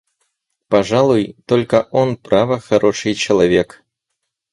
Пожалуй; 0.67 1.35
только 1.45 1.87
он, 1.91 2.17
право, 2.17 2.59
хороший 2.59 3.13
человек. 3.13 3.83